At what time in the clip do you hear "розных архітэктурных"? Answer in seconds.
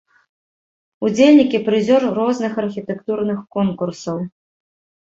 2.19-3.39